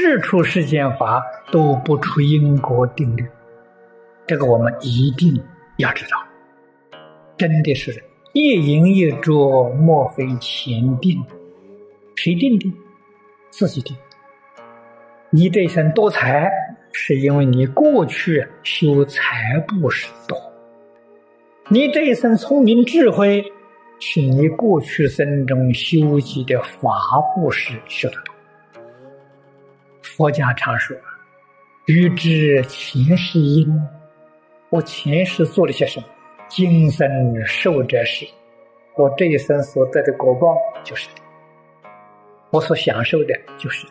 [0.00, 1.20] 事出世间法
[1.50, 3.26] 都不出因果定律，
[4.28, 5.36] 这个我们一定
[5.78, 6.16] 要知道。
[7.36, 8.00] 真的是
[8.32, 11.20] 一饮一啄，莫非前定？
[12.14, 12.72] 谁定的？
[13.50, 13.96] 自己定。
[15.30, 16.48] 你这一生多财，
[16.92, 20.38] 是因为你过去修财布施多；
[21.70, 23.44] 你这一生聪明智慧，
[23.98, 28.16] 是你过去生中修习的法布施修得。
[30.18, 30.96] 佛家常说
[31.86, 33.72] ：“欲知前世因，
[34.68, 36.06] 我前世做了些什么，
[36.48, 37.08] 今生
[37.46, 38.26] 受者是。
[38.96, 41.08] 我这一生所得的果报就是
[42.50, 43.86] 我所享受的就是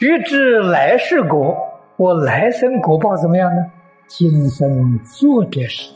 [0.00, 1.56] 欲知来世果，
[1.96, 3.72] 我来生果报怎么样呢？
[4.08, 5.90] 今生做的事，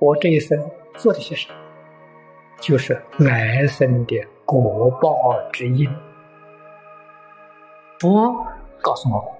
[0.00, 0.62] 我这一生
[0.96, 1.54] 做的些什么，
[2.60, 5.88] 就是来生的果报之因。
[7.98, 8.36] 佛。”
[8.82, 9.34] 告诉我，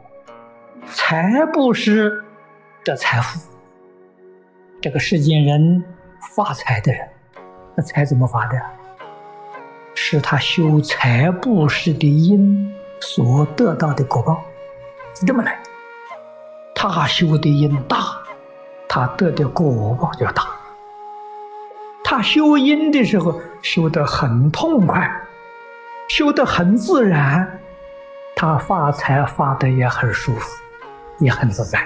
[0.86, 2.24] 财布施
[2.84, 3.40] 的财富，
[4.80, 5.84] 这个世间人
[6.34, 7.08] 发财的人，
[7.74, 8.56] 那财怎么发的？
[9.94, 14.42] 是他修财布施的因所得到的果报，
[15.14, 15.58] 是这么来。
[16.74, 17.98] 他修的因大，
[18.88, 20.46] 他得的果报就大。
[22.04, 25.10] 他修因的时候修得很痛快，
[26.08, 27.58] 修得很自然。
[28.42, 30.50] 他发财发的也很舒服，
[31.20, 31.80] 也很自在，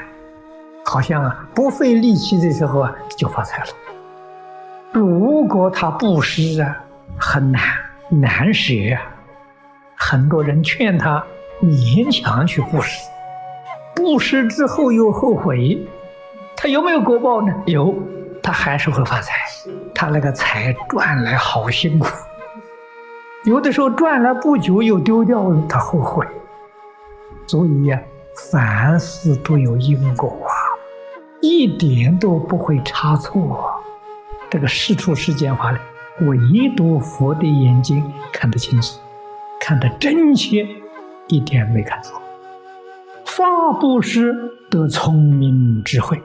[0.86, 3.68] 好像不费力气的时候啊就发财了。
[4.90, 6.74] 如果他布施啊，
[7.18, 7.60] 很难
[8.08, 9.04] 难舍啊，
[9.96, 11.22] 很多人劝他
[11.62, 13.06] 勉强去布施，
[13.94, 15.86] 布施之后又后悔，
[16.56, 17.52] 他有没有果报呢？
[17.66, 17.94] 有，
[18.42, 19.34] 他还是会发财，
[19.94, 22.08] 他那个财赚来好辛苦。
[23.44, 26.26] 有的时候赚来不久又丢掉了，他后悔。
[27.46, 28.00] 所以呀，
[28.50, 30.50] 凡事都有因果啊，
[31.40, 33.70] 一点都不会差错。
[34.50, 35.78] 这个事出世间法呢，
[36.20, 38.02] 唯独佛的眼睛
[38.32, 38.98] 看得清楚，
[39.60, 40.66] 看得真切，
[41.28, 42.20] 一点没看错。
[43.24, 43.44] 法
[43.80, 44.34] 布施
[44.70, 46.20] 得聪明智慧，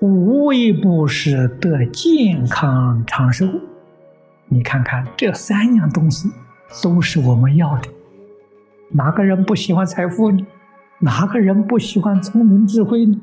[0.00, 3.46] 无为布施得健康长寿。
[4.48, 6.30] 你看看这三样东西，
[6.82, 7.88] 都是我们要的。
[8.90, 10.46] 哪个人不喜欢财富呢？
[11.00, 13.20] 哪个人不喜欢聪明智慧呢？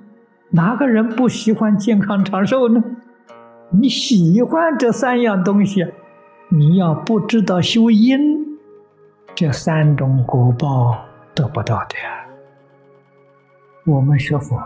[0.52, 2.84] 哪个人不喜欢健康长寿呢？
[3.72, 5.86] 你喜欢这三样东西，
[6.50, 8.20] 你要不知道修因，
[9.34, 11.96] 这三种果报得不到的。
[13.86, 14.62] 我们学佛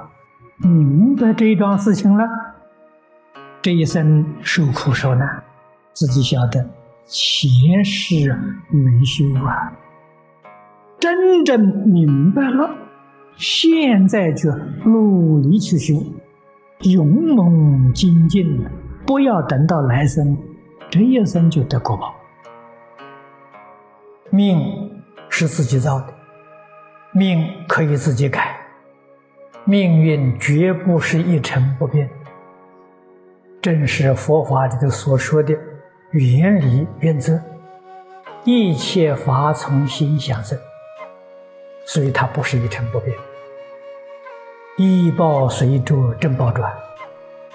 [0.58, 2.28] 明白这一桩事情了，
[3.62, 5.42] 这一生受苦受难，
[5.94, 6.62] 自己晓得
[7.06, 8.36] 前世
[8.70, 9.72] 没修啊。
[11.00, 12.70] 真正明白了，
[13.36, 14.52] 现在就
[14.84, 15.94] 努力去修，
[16.82, 18.66] 勇猛精进
[19.06, 20.36] 不要等到来生，
[20.90, 22.16] 这一生就得果报。
[24.32, 24.60] 命
[25.30, 26.14] 是自己造的，
[27.14, 28.58] 命可以自己改，
[29.66, 32.10] 命运绝不是一成不变。
[33.62, 35.54] 正是佛法里头所说的
[36.12, 37.40] 原理原则，
[38.44, 40.58] 一切法从心想生。
[41.88, 43.18] 所以它不是一成不变，
[44.78, 46.70] 一报随着正报转，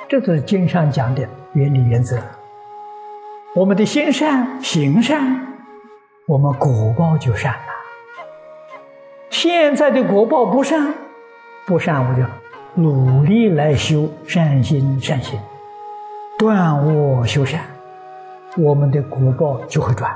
[0.08, 2.18] 这是经上讲的原理原则。
[3.54, 5.58] 我们的心善行善，
[6.26, 7.58] 我们果报就善了。
[9.28, 10.94] 现在的果报不善，
[11.66, 12.22] 不善我就
[12.74, 15.38] 努力来修善心善行，
[16.38, 17.60] 断恶修善，
[18.56, 20.10] 我们的果报就会转，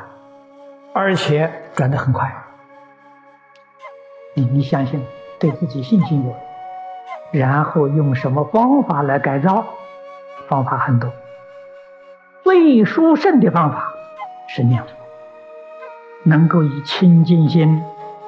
[0.94, 2.32] 而且转得很快。
[4.38, 5.02] 你你相信，
[5.38, 9.64] 对自己信心有，然后用什么方法来改造？
[10.46, 11.10] 方法很多，
[12.44, 13.92] 最殊胜的方法
[14.46, 14.88] 是念佛，
[16.22, 17.82] 能够以清净心、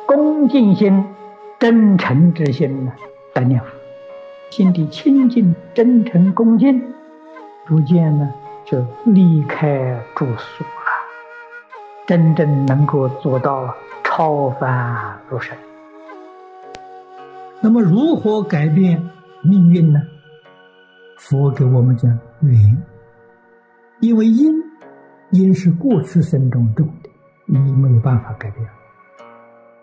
[0.06, 1.04] 恭敬心、
[1.58, 2.92] 真诚之心呢
[3.34, 3.66] 来念佛，
[4.48, 6.82] 心地清净、真诚、恭敬，
[7.66, 8.32] 逐渐呢
[8.64, 10.90] 就离开住所了，
[12.06, 15.54] 真正能够做到超凡入圣。
[17.60, 19.02] 那么如何改变
[19.42, 20.00] 命运呢？
[21.18, 22.10] 佛给我们讲
[22.40, 22.82] 缘，
[24.00, 24.54] 因为因
[25.30, 27.10] 因是过去生中种的，
[27.46, 28.64] 你没有办法改变。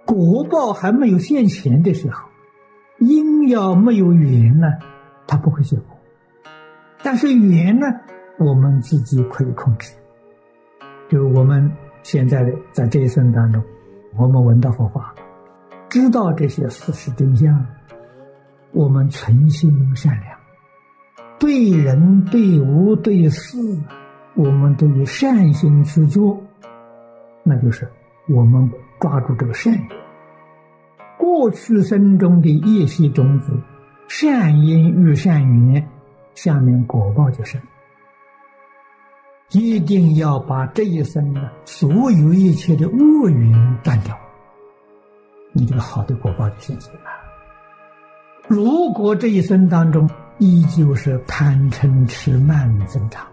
[0.06, 2.30] 果报还没有现前的时候，
[3.00, 4.68] 因要没有缘呢，
[5.28, 5.98] 它不会结果。
[7.04, 7.88] 但是缘呢，
[8.38, 9.94] 我们自己可以控制。
[11.10, 11.72] 就我们
[12.04, 13.62] 现在的在这一生当中，
[14.16, 15.15] 我们闻到佛法。
[15.96, 17.66] 知道这些事实真相，
[18.74, 20.38] 我们存心善良，
[21.40, 23.58] 对人对物对事，
[24.36, 26.38] 我们都有善心去做，
[27.44, 27.90] 那就是
[28.28, 28.70] 我们
[29.00, 29.88] 抓住这个善缘。
[31.18, 33.58] 过去生中的业习种子，
[34.10, 35.88] 善因遇善缘，
[36.34, 37.62] 下面果报就生。
[39.52, 44.14] 一定要把这一生的所有一切的恶缘断掉，
[45.58, 47.00] 你这个好的果报就现前了。
[48.46, 50.08] 如果这一生当中
[50.38, 53.26] 依旧是贪嗔痴慢增长，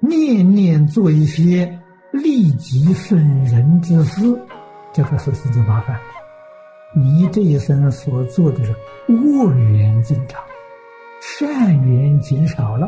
[0.00, 1.80] 念念做一些
[2.12, 4.38] 利己损人之事，
[4.92, 5.98] 这个事情就麻烦。
[6.94, 8.74] 你这一生所做的是
[9.08, 10.42] 恶缘增长，
[11.22, 12.86] 善缘减少了，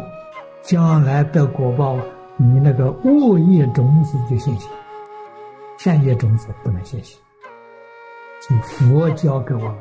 [0.62, 1.98] 将来的果报。
[2.36, 4.70] 你那个恶业种子就现行，
[5.78, 7.18] 善业种子不能现行。
[8.40, 9.78] 就佛教给我们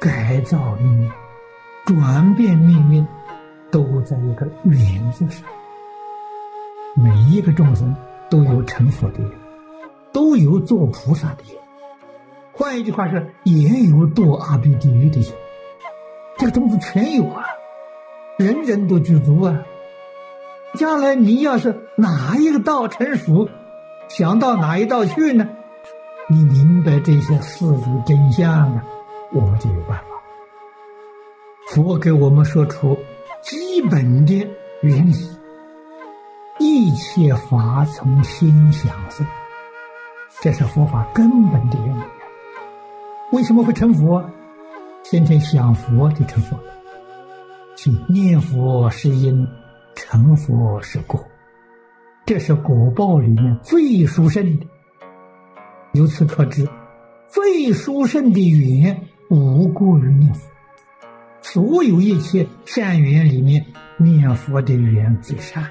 [0.00, 1.10] 改造命运、
[1.84, 3.06] 转变命运，
[3.70, 5.44] 都在一个缘字上。
[6.94, 7.94] 每一个众生
[8.30, 9.30] 都有成佛的缘，
[10.12, 11.60] 都有做菩萨的缘。
[12.52, 15.30] 换一句话说，也有堕阿鼻地狱的缘。
[16.38, 17.44] 这个东西全有啊，
[18.38, 19.62] 人人都具足啊。
[20.74, 23.48] 将来你要是哪一个道成熟，
[24.08, 25.48] 想到哪一道去呢？
[26.28, 28.84] 你明白这些事实真相啊，
[29.32, 30.04] 我们就有办法。
[31.68, 32.98] 佛给我们说出
[33.42, 34.34] 基本的
[34.82, 35.14] 原理：
[36.58, 39.26] 一切法从心想生，
[40.40, 42.02] 这是佛法根本的原理。
[43.32, 44.24] 为什么会成佛？
[45.04, 46.72] 天天想佛就成佛了。
[48.08, 49.46] 念佛是因。
[49.98, 51.18] 成佛是果，
[52.26, 54.66] 这是果报里面最殊胜的。
[55.96, 56.68] 由此可知，
[57.28, 60.48] 最殊胜的缘无过于念佛。
[61.40, 63.64] 所有一切善缘里面，
[63.96, 65.64] 念佛的缘最善。